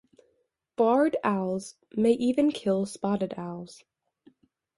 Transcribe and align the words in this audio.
Barred 0.77 1.15
owls 1.23 1.75
may 1.95 2.13
even 2.13 2.51
kill 2.51 2.87
spotted 2.87 3.35
owls. 3.37 3.83